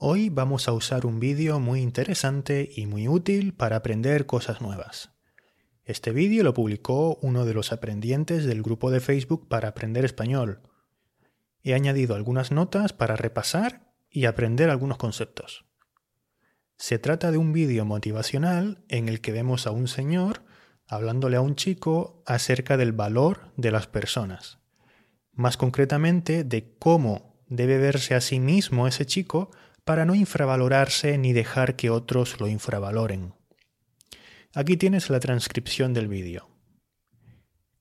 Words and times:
Hoy 0.00 0.28
vamos 0.28 0.68
a 0.68 0.72
usar 0.74 1.06
un 1.06 1.18
vídeo 1.18 1.58
muy 1.58 1.80
interesante 1.80 2.70
y 2.72 2.86
muy 2.86 3.08
útil 3.08 3.52
para 3.52 3.74
aprender 3.74 4.26
cosas 4.26 4.60
nuevas. 4.60 5.10
Este 5.84 6.12
vídeo 6.12 6.44
lo 6.44 6.54
publicó 6.54 7.18
uno 7.20 7.44
de 7.44 7.52
los 7.52 7.72
aprendientes 7.72 8.44
del 8.44 8.62
grupo 8.62 8.92
de 8.92 9.00
Facebook 9.00 9.48
para 9.48 9.70
aprender 9.70 10.04
español. 10.04 10.60
He 11.64 11.74
añadido 11.74 12.14
algunas 12.14 12.52
notas 12.52 12.92
para 12.92 13.16
repasar 13.16 13.92
y 14.08 14.26
aprender 14.26 14.70
algunos 14.70 14.98
conceptos. 14.98 15.64
Se 16.76 17.00
trata 17.00 17.32
de 17.32 17.38
un 17.38 17.52
vídeo 17.52 17.84
motivacional 17.84 18.84
en 18.88 19.08
el 19.08 19.20
que 19.20 19.32
vemos 19.32 19.66
a 19.66 19.72
un 19.72 19.88
señor 19.88 20.44
hablándole 20.86 21.38
a 21.38 21.40
un 21.40 21.56
chico 21.56 22.22
acerca 22.24 22.76
del 22.76 22.92
valor 22.92 23.52
de 23.56 23.72
las 23.72 23.88
personas. 23.88 24.60
Más 25.32 25.56
concretamente 25.56 26.44
de 26.44 26.76
cómo 26.78 27.42
debe 27.48 27.78
verse 27.78 28.14
a 28.14 28.20
sí 28.20 28.38
mismo 28.38 28.86
ese 28.86 29.04
chico 29.04 29.50
para 29.88 30.04
no 30.04 30.14
infravalorarse 30.14 31.16
ni 31.16 31.32
dejar 31.32 31.74
que 31.74 31.88
otros 31.88 32.40
lo 32.40 32.46
infravaloren. 32.46 33.32
Aquí 34.54 34.76
tienes 34.76 35.08
la 35.08 35.18
transcripción 35.18 35.94
del 35.94 36.08
vídeo. 36.08 36.50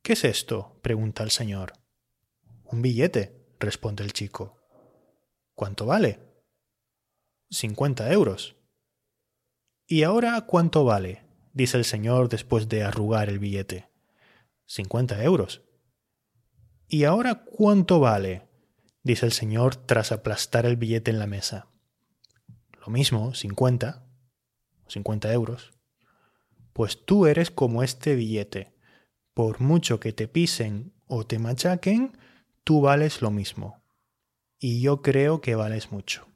¿Qué 0.04 0.14
es 0.14 0.24
esto? 0.24 0.80
pregunta 0.82 1.24
el 1.24 1.32
señor. 1.32 1.74
Un 2.64 2.82
billete, 2.82 3.46
responde 3.60 4.06
el 4.06 4.14
chico. 4.14 4.58
¿Cuánto 5.54 5.86
vale? 5.86 6.22
Cincuenta 7.50 8.10
euros. 8.10 8.56
¿Y 9.86 10.04
ahora 10.04 10.40
cuánto 10.48 10.86
vale? 10.86 11.26
dice 11.52 11.76
el 11.76 11.84
señor 11.84 12.30
después 12.30 12.70
de 12.70 12.84
arrugar 12.86 13.28
el 13.28 13.40
billete. 13.40 13.90
Cincuenta 14.66 15.22
euros. 15.22 15.62
¿Y 16.88 17.04
ahora 17.04 17.44
cuánto 17.44 18.00
vale? 18.00 18.48
dice 19.04 19.26
el 19.26 19.34
señor 19.34 19.76
tras 19.76 20.14
aplastar 20.14 20.66
el 20.66 20.78
billete 20.78 21.12
en 21.12 21.20
la 21.20 21.28
mesa 21.28 21.68
lo 22.88 22.94
mismo, 22.94 23.34
50, 23.34 24.02
50 24.88 25.34
euros, 25.34 25.74
pues 26.72 27.04
tú 27.04 27.26
eres 27.26 27.52
como 27.52 27.84
este 27.84 28.16
billete. 28.16 28.74
Por 29.34 29.60
mucho 29.60 30.00
que 30.00 30.14
te 30.14 30.30
pisen 30.30 30.94
o 31.06 31.26
te 31.26 31.38
machaquen, 31.38 32.18
tú 32.64 32.80
vales 32.80 33.22
lo 33.22 33.30
mismo. 33.30 33.84
Y 34.58 34.80
yo 34.80 35.02
creo 35.02 35.42
que 35.42 35.56
vales 35.56 35.92
mucho. 35.92 36.28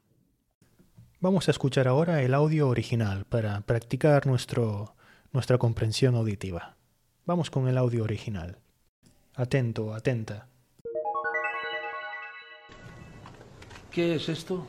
Vamos 1.20 1.48
a 1.48 1.52
escuchar 1.52 1.88
ahora 1.88 2.20
el 2.20 2.34
audio 2.34 2.68
original 2.68 3.24
para 3.24 3.58
practicar 3.62 4.26
nuestro, 4.26 4.94
nuestra 5.32 5.56
comprensión 5.56 6.16
auditiva. 6.16 6.76
Vamos 7.24 7.48
con 7.48 7.66
el 7.66 7.78
audio 7.78 8.04
original. 8.04 8.58
Atento, 9.36 9.94
atenta. 9.94 10.48
¿Qué 13.90 14.16
es 14.16 14.28
esto? 14.28 14.66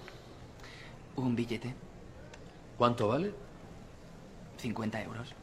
Un 1.16 1.36
billete. 1.36 1.75
¿Cuánto 2.78 3.08
vale? 3.08 3.33
50 4.58 5.02
euros. 5.03 5.33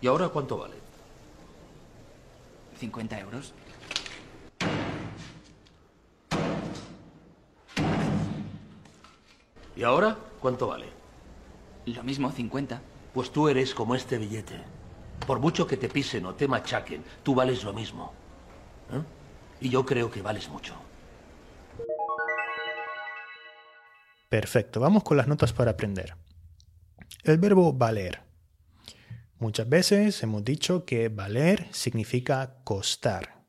¿Y 0.00 0.06
ahora 0.06 0.28
cuánto 0.28 0.58
vale? 0.58 0.74
50 2.78 3.20
euros. 3.20 3.54
¿Y 9.76 9.82
ahora 9.82 10.16
cuánto 10.40 10.68
vale? 10.68 10.86
Lo 11.86 12.02
mismo, 12.02 12.30
50. 12.32 12.80
Pues 13.14 13.30
tú 13.30 13.48
eres 13.48 13.74
como 13.74 13.94
este 13.94 14.18
billete. 14.18 14.60
Por 15.26 15.38
mucho 15.38 15.66
que 15.66 15.76
te 15.76 15.88
pisen 15.88 16.26
o 16.26 16.34
te 16.34 16.48
machaquen, 16.48 17.04
tú 17.22 17.34
vales 17.34 17.62
lo 17.62 17.72
mismo. 17.72 18.12
¿Eh? 18.92 19.02
Y 19.60 19.68
yo 19.70 19.84
creo 19.86 20.10
que 20.10 20.22
vales 20.22 20.48
mucho. 20.48 20.74
Perfecto, 24.28 24.80
vamos 24.80 25.04
con 25.04 25.16
las 25.16 25.28
notas 25.28 25.52
para 25.52 25.72
aprender. 25.72 26.16
El 27.22 27.38
verbo 27.38 27.72
valer. 27.72 28.22
Muchas 29.38 29.68
veces 29.68 30.20
hemos 30.22 30.44
dicho 30.44 30.84
que 30.84 31.08
valer 31.08 31.68
significa 31.70 32.58
costar. 32.64 33.44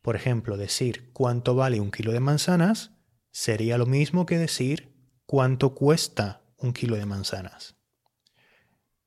Por 0.00 0.14
ejemplo, 0.14 0.56
decir 0.56 1.12
cuánto 1.12 1.56
vale 1.56 1.80
un 1.80 1.90
kilo 1.90 2.12
de 2.12 2.20
manzanas 2.20 2.92
sería 3.32 3.76
lo 3.76 3.86
mismo 3.86 4.24
que 4.24 4.38
decir 4.38 4.94
cuánto 5.26 5.74
cuesta 5.74 6.42
un 6.58 6.72
kilo 6.72 6.96
de 6.96 7.06
manzanas. 7.06 7.76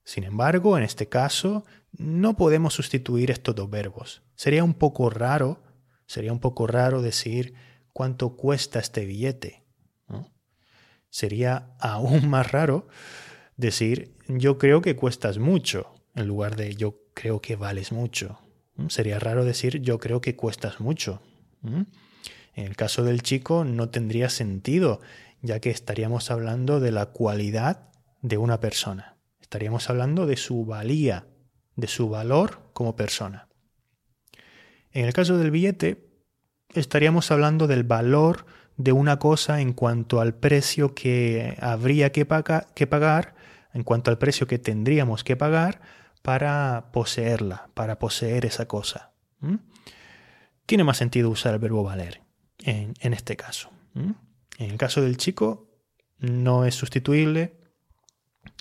Sin 0.03 0.25
embargo, 0.25 0.77
en 0.77 0.83
este 0.83 1.07
caso, 1.07 1.63
no 1.93 2.35
podemos 2.35 2.73
sustituir 2.73 3.31
estos 3.31 3.55
dos 3.55 3.69
verbos. 3.69 4.23
Sería 4.35 4.63
un 4.63 4.73
poco 4.73 5.09
raro, 5.09 5.63
sería 6.05 6.33
un 6.33 6.39
poco 6.39 6.67
raro 6.67 7.01
decir 7.01 7.53
cuánto 7.93 8.35
cuesta 8.35 8.79
este 8.79 9.05
billete 9.05 9.61
sería 11.11 11.75
aún 11.79 12.27
más 12.27 12.51
raro 12.51 12.87
decir 13.57 14.15
yo 14.27 14.57
creo 14.57 14.81
que 14.81 14.95
cuestas 14.95 15.37
mucho 15.37 15.93
en 16.15 16.27
lugar 16.27 16.55
de 16.55 16.75
yo 16.75 16.95
creo 17.13 17.41
que 17.41 17.55
vales 17.55 17.91
mucho. 17.91 18.39
¿Mm? 18.75 18.87
Sería 18.87 19.19
raro 19.19 19.45
decir 19.45 19.81
yo 19.81 19.99
creo 19.99 20.21
que 20.21 20.35
cuestas 20.35 20.79
mucho. 20.79 21.21
¿Mm? 21.61 21.83
En 22.53 22.65
el 22.65 22.75
caso 22.75 23.03
del 23.03 23.21
chico 23.21 23.63
no 23.63 23.89
tendría 23.89 24.29
sentido, 24.29 24.99
ya 25.41 25.59
que 25.59 25.69
estaríamos 25.69 26.31
hablando 26.31 26.79
de 26.79 26.91
la 26.91 27.07
cualidad 27.07 27.89
de 28.21 28.37
una 28.37 28.59
persona. 28.59 29.17
Estaríamos 29.39 29.89
hablando 29.89 30.25
de 30.25 30.37
su 30.37 30.65
valía, 30.65 31.27
de 31.75 31.87
su 31.87 32.09
valor 32.09 32.69
como 32.73 32.95
persona. 32.95 33.47
En 34.91 35.05
el 35.05 35.13
caso 35.13 35.37
del 35.37 35.51
billete, 35.51 36.09
estaríamos 36.73 37.31
hablando 37.31 37.67
del 37.67 37.83
valor 37.83 38.45
de 38.83 38.91
una 38.91 39.19
cosa 39.19 39.61
en 39.61 39.73
cuanto 39.73 40.21
al 40.21 40.33
precio 40.33 40.95
que 40.95 41.57
habría 41.59 42.11
que, 42.11 42.25
pagar, 42.25 43.35
en 43.73 43.83
cuanto 43.83 44.11
al 44.11 44.17
precio 44.17 44.47
que 44.47 44.59
tendríamos 44.59 45.23
que 45.23 45.35
pagar 45.35 45.81
para 46.21 46.89
poseerla, 46.91 47.69
para 47.73 47.99
poseer 47.99 48.45
esa 48.45 48.67
cosa. 48.67 49.11
Tiene 50.65 50.83
más 50.83 50.97
sentido 50.97 51.29
usar 51.29 51.53
el 51.53 51.59
verbo 51.59 51.83
valer 51.83 52.21
en, 52.59 53.13
este 53.13 53.35
caso. 53.35 53.71
En 53.95 54.71
el 54.71 54.77
caso 54.77 55.01
del 55.01 55.17
chico 55.17 55.69
no 56.17 56.65
es 56.65 56.75
sustituible. 56.75 57.59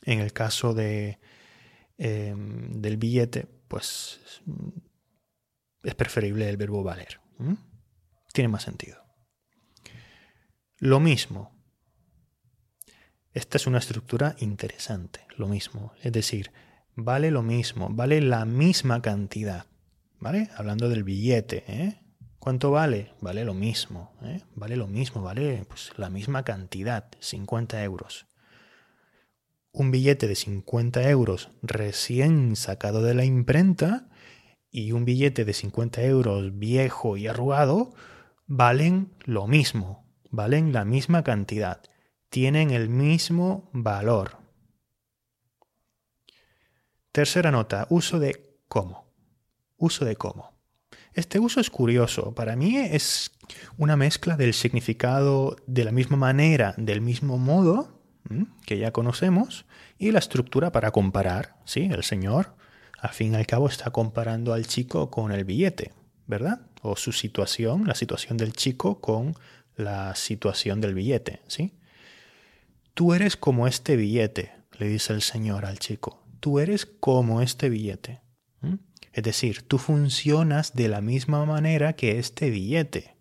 En 0.05 0.21
el 0.21 0.33
caso 0.33 0.73
de, 0.75 1.19
em, 1.99 2.81
del 2.81 2.97
billete, 2.97 3.47
pues 3.69 4.21
es 5.83 5.95
preferible 5.95 6.49
el 6.49 6.57
verbo 6.57 6.83
valer. 6.83 7.21
Tiene 8.33 8.49
más 8.49 8.63
sentido. 8.63 9.10
Lo 10.83 10.99
mismo. 10.99 11.53
Esta 13.35 13.59
es 13.59 13.67
una 13.67 13.77
estructura 13.77 14.35
interesante, 14.39 15.21
lo 15.37 15.47
mismo. 15.47 15.93
Es 16.03 16.11
decir, 16.11 16.53
vale 16.95 17.31
lo 17.31 17.43
mismo, 17.43 17.91
vale 17.91 18.23
la 18.23 18.47
misma 18.47 19.03
cantidad. 19.03 19.67
¿Vale? 20.21 20.49
Hablando 20.57 20.89
del 20.89 21.05
billete, 21.05 21.65
¿eh? 21.67 22.01
¿Cuánto 22.39 22.71
vale? 22.71 23.13
Vale 23.21 23.45
lo 23.45 23.53
mismo, 23.53 24.15
¿eh? 24.23 24.41
Vale 24.55 24.77
lo 24.77 24.87
mismo, 24.87 25.21
vale 25.21 25.67
pues, 25.69 25.93
la 25.99 26.09
misma 26.09 26.45
cantidad, 26.45 27.11
50 27.21 27.85
euros. 27.85 28.27
Un 29.73 29.91
billete 29.91 30.29
de 30.29 30.35
50 30.35 31.11
euros 31.11 31.51
recién 31.61 32.57
sacado 32.57 33.03
de 33.03 33.13
la 33.13 33.27
imprenta 33.27 34.09
y 34.71 34.93
un 34.93 35.05
billete 35.05 35.45
de 35.45 35.53
50 35.53 36.03
euros 36.05 36.59
viejo 36.59 37.19
y 37.19 37.27
arrugado 37.27 37.93
valen 38.47 39.13
lo 39.27 39.47
mismo, 39.47 40.10
valen 40.31 40.73
la 40.73 40.85
misma 40.85 41.23
cantidad, 41.25 41.83
tienen 42.29 42.71
el 42.71 42.89
mismo 42.89 43.69
valor. 43.73 44.39
Tercera 47.13 47.51
nota, 47.51 47.87
uso 47.91 48.19
de 48.19 48.59
cómo. 48.69 49.13
Uso 49.77 50.05
de 50.05 50.17
cómo. 50.17 50.53
Este 51.13 51.41
uso 51.41 51.61
es 51.61 51.71
curioso. 51.71 52.35
Para 52.35 52.55
mí 52.55 52.77
es 52.77 53.33
una 53.77 53.97
mezcla 53.97 54.37
del 54.37 54.55
significado 54.55 55.57
de 55.67 55.85
la 55.85 55.91
misma 55.91 56.17
manera, 56.17 56.75
del 56.77 57.01
mismo 57.01 57.37
modo, 57.37 58.01
que 58.65 58.79
ya 58.79 58.93
conocemos, 58.93 59.67
y 59.99 60.13
la 60.13 60.21
estructura 60.21 60.71
para 60.71 60.93
comparar. 60.93 61.57
¿sí? 61.65 61.89
El 61.91 62.05
señor, 62.05 62.55
al 63.01 63.11
fin 63.11 63.33
y 63.33 63.37
al 63.37 63.47
cabo, 63.47 63.69
está 63.69 63.91
comparando 63.91 64.53
al 64.53 64.67
chico 64.67 65.11
con 65.11 65.33
el 65.33 65.45
billete, 65.45 65.93
¿verdad? 66.27 66.61
O 66.83 66.95
su 66.95 67.11
situación, 67.11 67.89
la 67.89 67.97
situación 67.97 68.37
del 68.37 68.53
chico 68.53 69.01
con 69.01 69.35
la 69.81 70.15
situación 70.15 70.81
del 70.81 70.95
billete, 70.95 71.43
¿sí? 71.47 71.79
Tú 72.95 73.15
eres 73.15 73.37
como 73.37 73.67
este 73.67 73.97
billete, 73.97 74.53
le 74.79 74.87
dice 74.89 75.13
el 75.13 75.23
Señor 75.23 75.65
al 75.65 75.79
chico. 75.79 76.25
Tú 76.41 76.59
eres 76.59 76.87
como 76.87 77.43
este 77.43 77.69
billete. 77.69 78.21
Es 79.13 79.25
decir, 79.25 79.63
tú 79.63 79.79
funcionas 79.79 80.75
de 80.75 80.89
la 80.89 81.01
misma 81.01 81.45
manera 81.45 81.95
que 81.95 82.19
este 82.19 82.51
billete. 82.51 83.17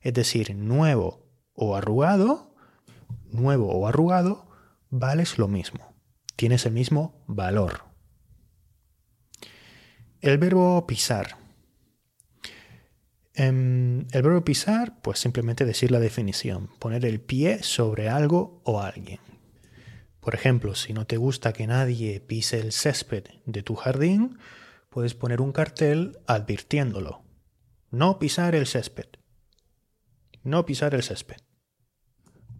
Es 0.00 0.14
decir, 0.14 0.54
nuevo 0.54 1.26
o 1.54 1.76
arrugado, 1.76 2.54
nuevo 3.30 3.72
o 3.72 3.86
arrugado, 3.86 4.48
vales 4.90 5.38
lo 5.38 5.48
mismo. 5.48 5.94
Tienes 6.36 6.66
el 6.66 6.72
mismo 6.72 7.24
valor. 7.26 7.84
El 10.20 10.38
verbo 10.38 10.86
pisar. 10.86 11.39
Em, 13.40 14.00
el 14.12 14.20
verbo 14.20 14.44
pisar, 14.44 15.00
pues 15.00 15.18
simplemente 15.18 15.64
decir 15.64 15.90
la 15.90 15.98
definición, 15.98 16.68
poner 16.78 17.06
el 17.06 17.22
pie 17.22 17.62
sobre 17.62 18.10
algo 18.10 18.60
o 18.64 18.82
alguien. 18.82 19.18
Por 20.20 20.34
ejemplo, 20.34 20.74
si 20.74 20.92
no 20.92 21.06
te 21.06 21.16
gusta 21.16 21.54
que 21.54 21.66
nadie 21.66 22.20
pise 22.20 22.60
el 22.60 22.70
césped 22.70 23.24
de 23.46 23.62
tu 23.62 23.76
jardín, 23.76 24.36
puedes 24.90 25.14
poner 25.14 25.40
un 25.40 25.52
cartel 25.52 26.18
advirtiéndolo. 26.26 27.22
No 27.90 28.18
pisar 28.18 28.54
el 28.54 28.66
césped. 28.66 29.08
No 30.42 30.66
pisar 30.66 30.94
el 30.94 31.02
césped. 31.02 31.38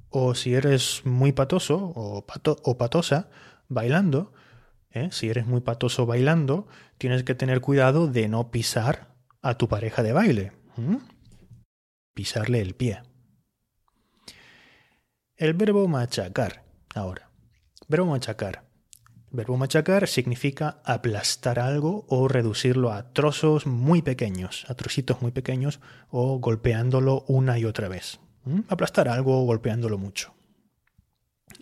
O 0.09 0.35
si 0.35 0.55
eres 0.55 1.03
muy 1.05 1.33
patoso 1.33 1.93
o, 1.95 2.25
o 2.25 2.79
patosa 2.79 3.29
bailando, 3.69 4.33
¿eh? 4.93 5.11
si 5.13 5.29
eres 5.29 5.47
muy 5.47 5.61
patoso 5.61 6.07
bailando, 6.07 6.69
tienes 6.97 7.23
que 7.23 7.35
tener 7.35 7.61
cuidado 7.61 8.07
de 8.07 8.29
no 8.29 8.51
pisar 8.51 9.15
a 9.43 9.59
tu 9.59 9.69
pareja 9.69 10.03
de 10.03 10.15
baile. 10.15 10.60
Pisarle 12.15 12.61
el 12.61 12.75
pie. 12.75 13.03
El 15.37 15.55
verbo 15.55 15.89
machacar. 15.89 16.65
Ahora, 16.95 17.31
verbo 17.89 18.07
machacar. 18.07 18.71
Verbo 19.33 19.57
machacar 19.57 20.09
significa 20.09 20.83
aplastar 20.85 21.61
algo 21.61 22.05
o 22.09 22.27
reducirlo 22.27 22.93
a 22.93 23.13
trozos 23.13 23.65
muy 23.65 24.03
pequeños, 24.03 24.67
a 24.69 24.75
trocitos 24.75 25.23
muy 25.23 25.31
pequeños 25.31 25.81
o 26.11 26.41
golpeándolo 26.41 27.25
una 27.29 27.59
y 27.59 27.65
otra 27.65 27.89
vez. 27.89 28.19
Aplastar 28.69 29.09
algo 29.09 29.41
o 29.41 29.45
golpeándolo 29.47 29.99
mucho. 29.99 30.35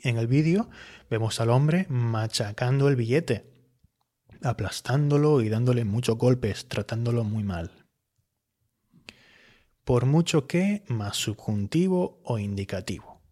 En 0.03 0.17
el 0.17 0.27
vídeo 0.27 0.71
vemos 1.11 1.41
al 1.41 1.51
hombre 1.51 1.87
machacando 1.91 2.89
el 2.89 2.97
billete, 2.97 3.53
aplastándolo 4.43 5.43
y 5.43 5.49
dándole 5.49 5.85
muchos 5.85 6.17
golpes, 6.17 6.69
tratándolo 6.69 7.23
muy 7.25 7.45
mal. 7.45 7.78
Por 9.89 10.05
mucho 10.05 10.47
que 10.47 10.83
más 10.89 11.17
subjuntivo 11.17 12.21
o 12.23 12.39
indicativo. 12.39 13.23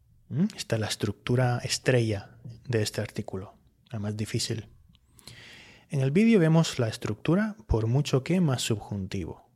Esta 0.56 0.76
es 0.76 0.80
la 0.80 0.86
estructura 0.86 1.58
estrella 1.58 2.30
de 2.66 2.80
este 2.80 3.02
artículo 3.02 3.58
la 3.90 3.98
más 3.98 4.16
difícil. 4.16 4.66
En 5.90 6.00
el 6.00 6.12
vídeo 6.12 6.40
vemos 6.40 6.78
la 6.78 6.88
estructura 6.88 7.56
por 7.66 7.88
mucho 7.88 8.24
que 8.24 8.40
más 8.40 8.62
subjuntivo. 8.62 9.50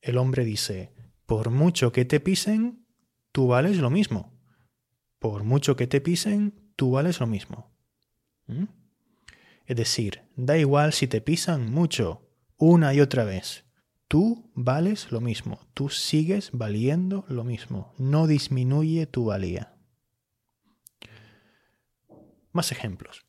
El 0.00 0.18
hombre 0.18 0.44
dice, 0.44 0.92
por 1.26 1.50
mucho 1.50 1.90
que 1.90 2.04
te 2.04 2.20
pisen, 2.20 2.86
tú 3.32 3.48
vales 3.48 3.78
lo 3.78 3.90
mismo. 3.90 4.38
Por 5.18 5.42
mucho 5.42 5.74
que 5.74 5.88
te 5.88 6.00
pisen, 6.00 6.70
tú 6.76 6.92
vales 6.92 7.18
lo 7.18 7.26
mismo. 7.26 7.74
¿Mm? 8.46 8.66
Es 9.66 9.76
decir, 9.76 10.22
da 10.36 10.56
igual 10.56 10.92
si 10.92 11.08
te 11.08 11.20
pisan 11.20 11.68
mucho, 11.68 12.30
una 12.58 12.94
y 12.94 13.00
otra 13.00 13.24
vez. 13.24 13.67
Tú 14.08 14.50
vales 14.54 15.12
lo 15.12 15.20
mismo, 15.20 15.60
tú 15.74 15.90
sigues 15.90 16.50
valiendo 16.52 17.26
lo 17.28 17.44
mismo, 17.44 17.92
no 17.98 18.26
disminuye 18.26 19.06
tu 19.06 19.26
valía. 19.26 19.76
Más 22.52 22.72
ejemplos. 22.72 23.26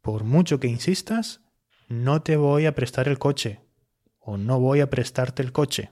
Por 0.00 0.22
mucho 0.22 0.60
que 0.60 0.68
insistas, 0.68 1.40
no 1.88 2.22
te 2.22 2.36
voy 2.36 2.66
a 2.66 2.74
prestar 2.74 3.08
el 3.08 3.18
coche 3.18 3.60
o 4.18 4.36
no 4.36 4.60
voy 4.60 4.80
a 4.80 4.90
prestarte 4.90 5.42
el 5.42 5.50
coche. 5.50 5.90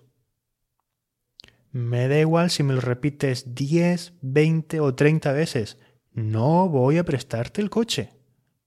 Me 1.72 2.06
da 2.06 2.18
igual 2.18 2.50
si 2.50 2.62
me 2.62 2.74
lo 2.74 2.80
repites 2.80 3.54
10, 3.54 4.14
20 4.22 4.80
o 4.80 4.94
30 4.94 5.32
veces. 5.32 5.78
No 6.12 6.68
voy 6.68 6.98
a 6.98 7.04
prestarte 7.04 7.60
el 7.60 7.70
coche. 7.70 8.12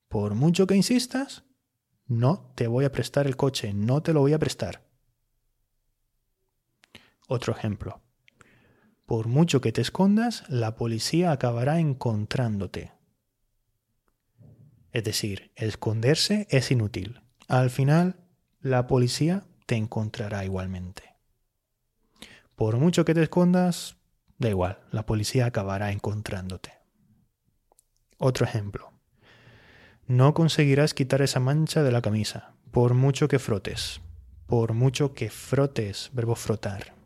Por 0.09 0.35
mucho 0.35 0.67
que 0.67 0.75
insistas, 0.75 1.45
no 2.05 2.51
te 2.55 2.67
voy 2.67 2.83
a 2.83 2.91
prestar 2.91 3.27
el 3.27 3.37
coche, 3.37 3.73
no 3.73 4.03
te 4.03 4.13
lo 4.13 4.19
voy 4.19 4.33
a 4.33 4.39
prestar. 4.39 4.82
Otro 7.33 7.51
ejemplo. 7.51 7.99
Por 9.07 9.25
mucho 9.25 9.59
que 9.59 9.71
te 9.71 9.81
escondas, 9.81 10.43
la 10.49 10.75
policía 10.75 11.31
acabará 11.31 11.79
encontrándote. 11.79 12.91
Es 14.91 15.03
decir, 15.03 15.51
esconderse 15.55 16.45
es 16.51 16.69
inútil. 16.69 17.23
Al 17.47 17.71
final, 17.71 18.17
la 18.61 18.85
policía 18.85 19.45
te 19.65 19.73
encontrará 19.73 20.45
igualmente. 20.45 21.15
Por 22.53 22.77
mucho 22.77 23.03
que 23.03 23.15
te 23.15 23.23
escondas, 23.23 23.97
da 24.37 24.49
igual, 24.49 24.81
la 24.91 25.07
policía 25.07 25.47
acabará 25.47 25.91
encontrándote. 25.91 26.73
Otro 28.19 28.45
ejemplo. 28.45 28.91
No 30.05 30.35
conseguirás 30.35 30.93
quitar 30.93 31.23
esa 31.23 31.39
mancha 31.39 31.81
de 31.81 31.91
la 31.91 32.03
camisa, 32.03 32.53
por 32.69 32.93
mucho 32.93 33.27
que 33.27 33.39
frotes. 33.39 34.01
Por 34.45 34.73
mucho 34.73 35.15
que 35.15 35.31
frotes, 35.31 36.11
verbo 36.13 36.35
frotar. 36.35 37.02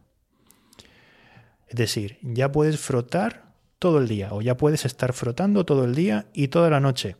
Es 1.68 1.75
decir, 1.75 2.19
ya 2.22 2.52
puedes 2.52 2.80
frotar 2.80 3.54
todo 3.80 4.00
el 4.00 4.08
día 4.08 4.34
o 4.34 4.42
ya 4.42 4.58
puedes 4.58 4.86
estar 4.86 5.14
frotando 5.14 5.66
todo 5.66 5.84
el 5.84 5.96
día 5.96 6.28
y 6.34 6.48
toda 6.48 6.69
la 6.69 6.80
noche 6.80 7.16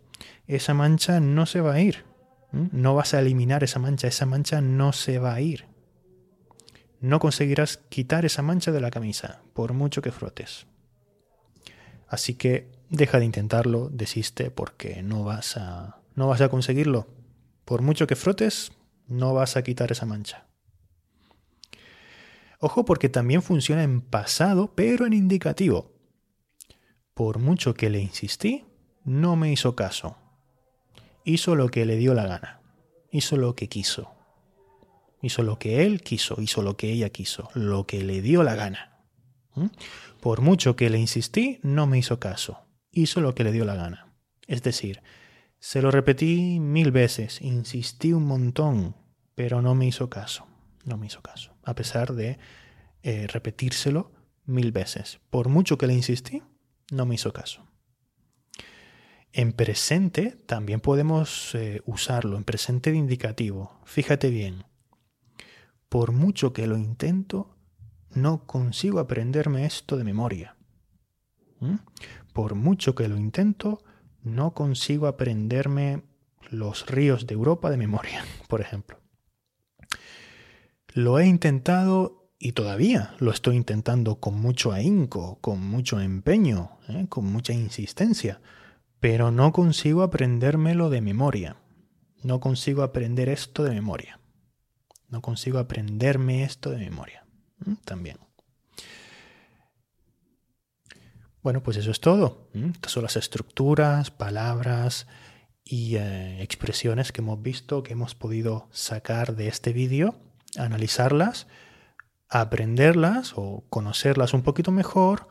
esa 0.48 0.74
mancha 0.74 1.20
no 1.20 1.46
se 1.46 1.62
va 1.62 1.74
a 1.74 1.82
ir. 1.82 2.06
No 2.52 2.96
vas 2.96 3.14
a 3.14 3.20
eliminar 3.20 3.64
esa 3.64 3.80
mancha, 3.80 4.08
esa 4.08 4.26
mancha 4.26 4.62
no 4.62 4.94
se 4.94 5.20
va 5.20 5.34
a 5.34 5.42
ir. 5.42 5.66
No 7.02 7.20
conseguirás 7.20 7.78
quitar 7.78 8.26
esa 8.26 8.42
mancha 8.42 8.72
de 8.72 8.82
la 8.82 8.90
camisa, 8.90 9.42
por 9.54 9.74
mucho 9.74 10.02
que 10.02 10.12
frotes. 10.12 10.66
Así 12.08 12.36
que 12.36 12.72
deja 12.90 13.20
de 13.20 13.26
intentarlo, 13.26 13.90
desiste, 13.90 14.50
porque 14.50 15.04
no 15.04 15.24
vas 15.24 15.58
a, 15.58 16.00
no 16.16 16.28
vas 16.28 16.42
a 16.42 16.50
conseguirlo. 16.50 17.08
Por 17.66 17.82
mucho 17.82 18.08
que 18.08 18.16
frotes, 18.16 18.72
no 19.08 19.34
vas 19.34 19.58
a 19.58 19.64
quitar 19.64 19.92
esa 19.92 20.06
mancha. 20.06 20.48
Ojo 22.60 22.86
porque 22.86 23.10
también 23.10 23.42
funciona 23.42 23.84
en 23.84 24.02
pasado, 24.02 24.74
pero 24.76 25.06
en 25.06 25.14
indicativo. 25.14 25.94
Por 27.14 27.40
mucho 27.40 27.74
que 27.74 27.90
le 27.90 28.00
insistí, 28.00 28.66
no 29.04 29.36
me 29.36 29.52
hizo 29.52 29.76
caso. 29.76 30.18
Hizo 31.24 31.56
lo 31.56 31.70
que 31.70 31.86
le 31.86 31.98
dio 31.98 32.14
la 32.14 32.26
gana, 32.26 32.62
hizo 33.12 33.38
lo 33.38 33.56
que 33.56 33.68
quiso, 33.68 34.12
hizo 35.22 35.44
lo 35.44 35.60
que 35.60 35.86
él 35.86 36.02
quiso, 36.02 36.42
hizo 36.42 36.62
lo 36.62 36.78
que 36.78 36.92
ella 36.92 37.10
quiso, 37.10 37.50
lo 37.54 37.86
que 37.86 38.04
le 38.04 38.22
dio 38.22 38.44
la 38.44 38.56
gana. 38.56 39.04
Por 40.22 40.42
mucho 40.42 40.76
que 40.76 40.90
le 40.90 41.00
insistí, 41.00 41.60
no 41.64 41.88
me 41.88 41.98
hizo 41.98 42.20
caso, 42.20 42.66
hizo 42.92 43.22
lo 43.22 43.36
que 43.36 43.44
le 43.44 43.52
dio 43.52 43.66
la 43.66 43.76
gana. 43.76 44.14
Es 44.48 44.64
decir, 44.64 45.02
se 45.60 45.82
lo 45.82 45.92
repetí 45.92 46.60
mil 46.60 46.92
veces, 46.92 47.42
insistí 47.42 48.14
un 48.14 48.26
montón, 48.26 48.96
pero 49.36 49.62
no 49.62 49.76
me 49.76 49.88
hizo 49.88 50.10
caso, 50.10 50.48
no 50.88 50.98
me 50.98 51.08
hizo 51.08 51.22
caso, 51.22 51.56
a 51.64 51.76
pesar 51.76 52.14
de 52.14 52.40
eh, 53.04 53.28
repetírselo 53.28 54.12
mil 54.46 54.72
veces. 54.72 55.20
Por 55.30 55.50
mucho 55.50 55.78
que 55.78 55.88
le 55.88 55.94
insistí, 55.94 56.42
no 56.92 57.06
me 57.06 57.16
hizo 57.16 57.34
caso. 57.34 57.68
En 59.34 59.52
presente 59.52 60.32
también 60.48 60.80
podemos 60.80 61.54
eh, 61.54 61.82
usarlo, 61.86 62.38
en 62.38 62.44
presente 62.44 62.92
de 62.92 62.98
indicativo. 62.98 63.80
Fíjate 63.86 64.30
bien, 64.30 64.64
por 65.90 66.12
mucho 66.12 66.54
que 66.54 66.66
lo 66.66 66.78
intento, 66.78 67.56
no 68.10 68.48
consigo 68.48 69.00
aprenderme 69.00 69.66
esto 69.66 69.98
de 69.98 70.04
memoria. 70.04 70.56
¿Mm? 71.60 71.76
Por 72.34 72.56
mucho 72.56 72.96
que 72.96 73.08
lo 73.08 73.18
intento, 73.18 73.84
no 74.24 74.54
consigo 74.54 75.08
aprenderme 75.08 76.04
los 76.50 76.86
ríos 76.88 77.28
de 77.28 77.34
Europa 77.34 77.70
de 77.70 77.78
memoria, 77.78 78.24
por 78.48 78.62
ejemplo. 78.62 79.00
Lo 80.98 81.20
he 81.20 81.28
intentado 81.28 82.32
y 82.40 82.54
todavía 82.54 83.16
lo 83.20 83.32
estoy 83.32 83.56
intentando 83.56 84.20
con 84.20 84.40
mucho 84.40 84.72
ahínco, 84.72 85.40
con 85.42 85.64
mucho 85.64 86.00
empeño, 86.00 86.80
¿eh? 86.90 87.06
con 87.08 87.26
mucha 87.26 87.54
insistencia 87.54 88.42
pero 89.00 89.32
no 89.32 89.52
consigo 89.52 90.04
aprendérmelo 90.04 90.90
de 90.90 91.02
memoria. 91.02 91.58
No 92.24 92.40
consigo 92.40 92.84
aprender 92.84 93.30
esto 93.30 93.64
de 93.64 93.72
memoria. 93.72 94.20
No 95.10 95.22
consigo 95.22 95.60
aprenderme 95.60 96.44
esto 96.44 96.72
de 96.72 96.78
memoria. 96.78 97.26
También. 97.86 98.18
Bueno, 101.44 101.64
pues 101.64 101.78
eso 101.78 101.92
es 101.92 102.02
todo. 102.02 102.50
Estas 102.54 102.92
son 102.92 103.04
las 103.04 103.16
estructuras, 103.16 104.12
palabras 104.12 105.08
y 105.64 105.96
eh, 105.96 106.42
expresiones 106.42 107.12
que 107.12 107.22
hemos 107.22 107.42
visto, 107.42 107.84
que 107.84 107.94
hemos 107.94 108.16
podido 108.16 108.68
sacar 108.72 109.36
de 109.36 109.48
este 109.48 109.72
vídeo, 109.72 110.16
analizarlas 110.58 111.48
aprenderlas 112.30 113.34
o 113.36 113.66
conocerlas 113.70 114.34
un 114.34 114.44
poquito 114.44 114.72
mejor. 114.72 115.28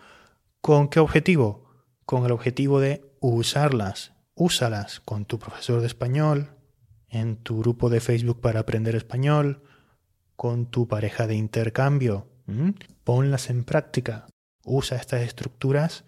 ¿Con 0.61 0.89
qué 0.89 1.01
objetivo? 1.01 1.71
Con 2.05 2.25
el 2.25 2.33
objetivo 2.33 2.81
de 2.81 3.05
usarlas. 3.21 4.13
Úsalas 4.35 5.01
con 5.01 5.25
tu 5.25 5.39
profesor 5.39 5.81
de 5.81 5.87
español, 5.87 6.51
en 7.09 7.37
tu 7.37 7.61
grupo 7.61 7.89
de 7.89 8.01
Facebook 8.01 8.41
para 8.41 8.61
aprender 8.61 8.95
español, 8.95 9.63
con 10.37 10.67
tu 10.67 10.89
pareja 10.89 11.27
de 11.27 11.35
intercambio. 11.35 12.29
Ponlas 13.05 13.51
en 13.51 13.65
práctica. 13.65 14.27
Usa 14.63 14.99
estas 14.99 15.23
estructuras 15.23 16.05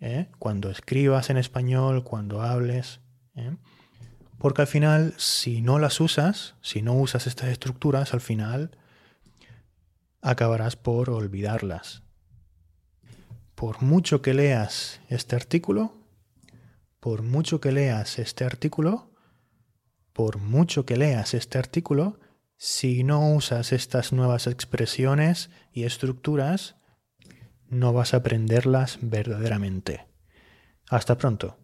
¿eh? 0.00 0.28
cuando 0.38 0.70
escribas 0.70 1.30
en 1.30 1.36
español, 1.36 2.04
cuando 2.04 2.40
hables. 2.40 3.00
¿eh? 3.34 3.56
Porque 4.38 4.62
al 4.62 4.68
final, 4.68 5.14
si 5.18 5.60
no 5.62 5.78
las 5.78 6.00
usas, 6.00 6.54
si 6.62 6.80
no 6.80 6.94
usas 6.94 7.26
estas 7.26 7.50
estructuras, 7.50 8.14
al 8.14 8.20
final 8.20 8.70
acabarás 10.22 10.76
por 10.76 11.10
olvidarlas. 11.10 12.02
Por 13.54 13.82
mucho 13.82 14.22
que 14.22 14.34
leas 14.34 15.00
este 15.08 15.34
artículo, 15.34 15.94
por 17.00 17.22
mucho 17.22 17.60
que 17.60 17.72
leas 17.72 18.18
este 18.18 18.44
artículo, 18.44 19.10
por 20.12 20.38
mucho 20.38 20.86
que 20.86 20.96
leas 20.96 21.34
este 21.34 21.58
artículo, 21.58 22.20
si 22.56 23.04
no 23.04 23.32
usas 23.32 23.72
estas 23.72 24.12
nuevas 24.12 24.46
expresiones 24.46 25.50
y 25.72 25.84
estructuras, 25.84 26.76
no 27.68 27.92
vas 27.92 28.14
a 28.14 28.18
aprenderlas 28.18 28.98
verdaderamente. 29.00 30.06
Hasta 30.88 31.18
pronto. 31.18 31.56